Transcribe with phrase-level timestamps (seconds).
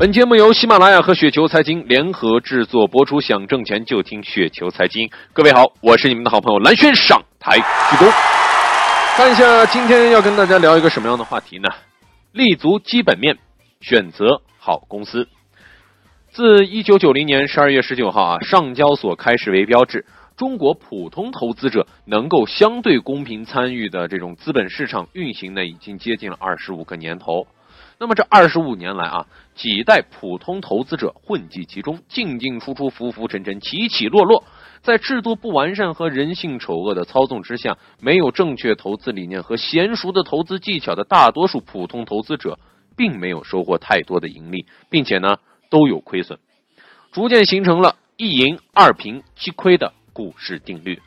[0.00, 5.10] 本节目由喜马拉雅和雪球财经联合制作播出，想挣钱就听雪球财经。
[5.34, 8.10] 各位好，我是你们的好朋友蓝轩，上台鞠躬。
[9.14, 11.68] 看一下今天要跟大家聊一个什么样的话题呢？
[12.32, 13.36] 立足基本面，
[13.82, 15.28] 选择好公司。
[16.32, 27.46] 自一九九零年十二月十九号啊，上交所开始为标志，中国普通投资者能够相对公平参与的这种资本市场运行呢，已经接近了二十五个年头。
[28.02, 34.42] 那么这二十五年来啊，几代普通投资者混迹其中，进进出出，浮浮沉沉，起起落落，
[34.80, 42.58] 在制度不完善和人性丑恶的操纵之下，没有正确投资理念和娴熟的投资技巧的大多数普通投资者，
[42.96, 45.36] 并没有收获太多的盈利，并且呢
[45.68, 46.38] 都有亏损，
[47.12, 50.98] 逐渐形成了一赢二平七亏的股市定律。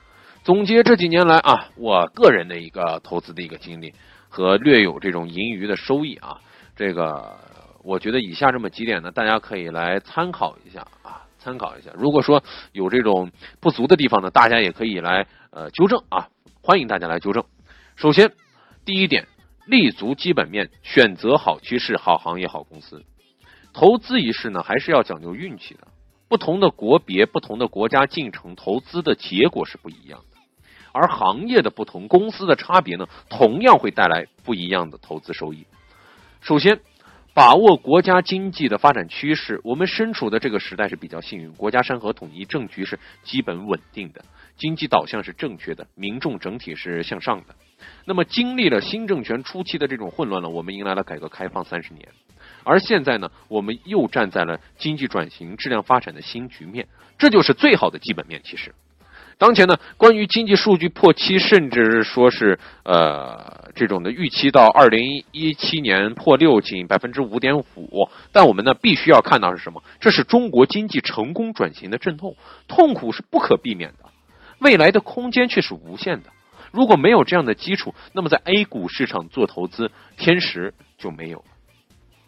[0.44, 3.96] 总结这几年来啊，我个人的一个投资的一个经历
[4.30, 6.40] 和略有这种盈余的收益啊。
[6.76, 7.38] 这个，
[7.84, 11.92] 我觉得以下这么几点呢，大家可以来参考一下啊，参考一下。
[11.96, 16.28] 如果说有这种不足的地方呢，大家也可以来呃纠正啊，
[16.62, 17.44] 欢迎大家来纠正。
[17.96, 18.32] 首先，
[18.86, 19.28] 第一点，
[19.68, 23.04] 立足基本面，选择好趋势、好行业、好公司。
[23.72, 25.88] 投资一事呢，还是要讲究运气的。
[26.28, 30.38] 不同的国别、不同的国家进程，投资的结果是不一样的。
[30.92, 35.68] 而行业的不同、公司的差别呢，同样会带来不一样的投资收益。
[36.44, 36.82] 首先，
[37.34, 39.62] 把握国家经济的发展趋势。
[39.64, 44.26] 我们身处的这个时代是比较幸运，国家山河统一，政局是基本稳定的，
[44.58, 47.56] 经济导向是正确的，民众整体是向上的。
[48.04, 52.10] 那么，经历了新政权初期的这种混乱呢，我们迎来了改革开放三十年，
[52.66, 58.42] 而现在呢，我们又站在了经济转型、质量发展的新局面，这就是最好的基本面。
[58.44, 58.76] 其实。
[59.38, 68.10] 当前呢，关于经济数据破七，甚至是说是呃这种的预期到二零一七年破六，仅百分之五点五。
[68.32, 69.84] 但我们呢，必须要看到是什么？
[70.00, 72.36] 这是中国经济成功转型的阵痛，
[72.68, 74.06] 痛苦是不可避免的，
[74.60, 76.30] 未来的空间却是无限的。
[76.72, 81.46] 如果没有这样的基础，那么在 A 股市场做投资，天时就没有了。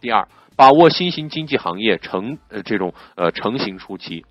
[0.01, 4.25] 第二，把握新型经济行业成呃这种呃成型初期。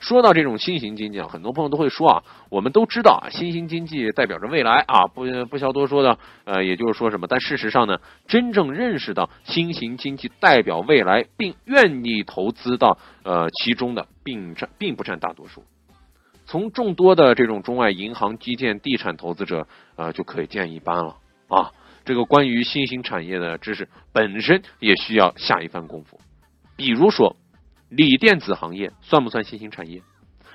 [0.00, 7.26] 说到这种新型经济啊，很多朋友都会说啊，我们都知道啊，新型经济代表着未来啊，不不消多说的，呃，也就是说什么？
[7.26, 7.98] 但事实上呢，
[8.28, 15.64] 真正认识到新型经济代表未来，并愿意投资到呃其中的，并占并不占大多数。
[16.46, 19.66] 从众多的这种中外银行、基建、地产投资者
[19.96, 21.16] 呃就可以见一斑了
[21.48, 21.72] 啊。
[22.04, 26.20] 这个关于新型产业的知识本身也需要下一番功夫，
[26.76, 27.34] 比如说。
[27.88, 30.02] 锂电子行业算不算新兴产业？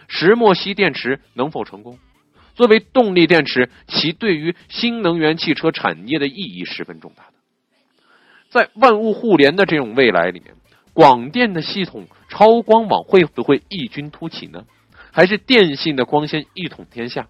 [0.07, 1.97] 石墨烯电池能否成功？
[2.55, 7.33] 作为动力电池，其对于新能源汽车产业的意义十分重大的。
[8.49, 10.53] 在万物互联的这种未来里面，
[10.93, 14.65] 广电的系统超光网会不会异军突起呢？
[15.11, 17.27] 还是电信的光纤一统天下？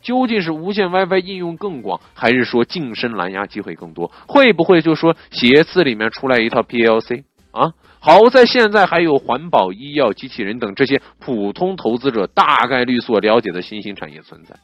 [0.00, 4.10] 究竟是无线 WiFi 应用更广，还是说近身蓝牙机会更多？
[4.26, 7.74] 会不会就说鞋子里面出来一套 PLC 啊？
[8.04, 14.56] 好在现在还有环保、医药、机器人等这些普通投资者大概率所了解的新兴产业存在。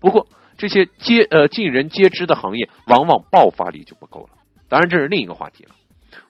[0.00, 0.26] 不过，
[0.56, 4.30] 这些皆呃尽人皆知的行业，往往爆发力就不够了。
[4.70, 5.74] 当然，这是另一个话题了。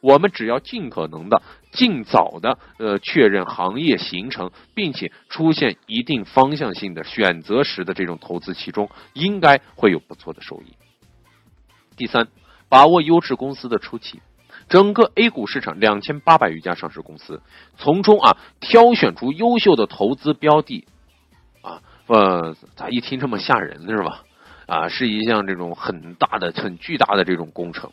[0.00, 10.74] 我们只要尽可能的、尽早的呃确认行业形成，并且出现一定方向性的选择时的这种投资其中，应该会有不错的收益。
[11.96, 12.26] 第三，
[12.68, 14.20] 把握优质公司的初期。
[14.68, 17.40] 整个 A 股市场两千八百余家上市公司，
[17.76, 20.86] 从中啊挑选出优秀的投资标的，
[21.62, 24.24] 啊，呃，咋一听这么吓人是吧？
[24.66, 27.90] 啊，是一项这种很大的、很巨大的这种工程，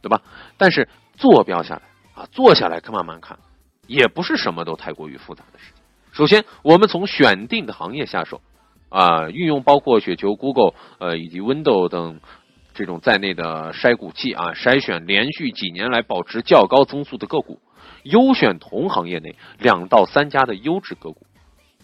[0.00, 0.22] 对吧？
[0.56, 1.82] 但是坐标下来
[2.14, 3.38] 啊，坐下来看慢慢看，
[3.86, 5.82] 也不是什么都太过于复杂的事情。
[6.12, 8.40] 首先，我们从选定的行业下手，
[8.88, 12.20] 啊，运用包括雪球、Google 呃以及 Windows 等。
[12.80, 17.60] 这种在内的筛股器啊，筛选连续几年来保持较高增速的个股，
[18.04, 21.26] 优选同行业内两到三家的优质个股，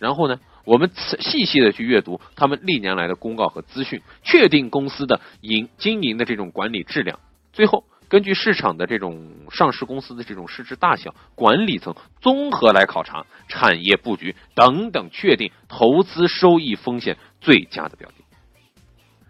[0.00, 7.20] 然后呢，我们细细的去阅读他们历年来的公告和资讯，确定公司的营经营的这种管理质量，
[7.52, 18.14] 最后根据市场的这种上市公司的这种市值大小、管理层综合来考察产业布局等等，确定投资收益风险最佳的标的。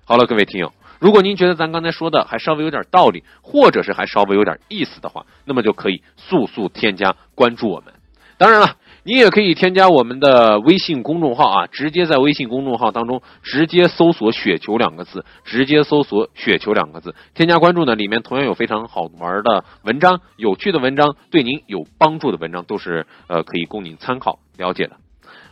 [0.04, 0.72] 好了，各位听友。
[0.98, 7.92] 如果您觉得咱刚才说的还稍微有点道理，或者是还稍微有点意思的话，那么就可以速速添加关注我们。
[8.38, 24.96] 当然了，你也可以添加我们的微信公众号啊，直接在微信公众号当中直接搜索“雪球”两个字，直接搜索“雪球”两个字，添加关注呢，里面同样有非常好玩的文章、有趣的文章，对您有帮助的文章都是呃可以供您参考了解的。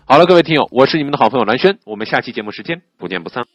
[0.04, 3.46] 好了，各位听友，我是你们的好朋友蓝轩，我们下期节目时间不见不散。